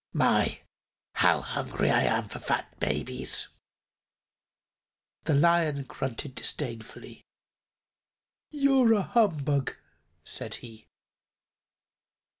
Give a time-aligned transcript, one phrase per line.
[0.13, 0.61] My,
[1.13, 3.49] how hungry I am for fat babies!"
[5.25, 7.21] The Lion grunted disdainfully.
[8.49, 9.75] "You're a humbug,"
[10.23, 10.87] said he.